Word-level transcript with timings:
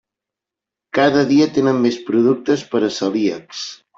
Cada 0.97 1.25
dia 1.33 1.47
tenen 1.59 1.83
més 1.85 2.01
productes 2.09 2.65
per 2.75 2.83
a 2.87 2.91
celíacs. 2.99 3.63